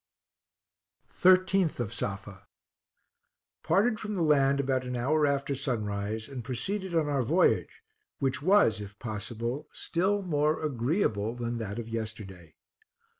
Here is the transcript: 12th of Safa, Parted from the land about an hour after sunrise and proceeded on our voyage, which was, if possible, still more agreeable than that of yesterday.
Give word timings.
12th 1.11 1.79
of 1.79 1.93
Safa, 1.93 2.47
Parted 3.61 3.99
from 3.99 4.15
the 4.15 4.23
land 4.23 4.59
about 4.59 4.83
an 4.83 4.95
hour 4.97 5.27
after 5.27 5.53
sunrise 5.53 6.27
and 6.27 6.43
proceeded 6.43 6.95
on 6.95 7.07
our 7.07 7.21
voyage, 7.21 7.83
which 8.17 8.41
was, 8.41 8.81
if 8.81 8.97
possible, 8.97 9.69
still 9.71 10.23
more 10.23 10.59
agreeable 10.63 11.35
than 11.35 11.59
that 11.59 11.77
of 11.77 11.87
yesterday. 11.87 12.55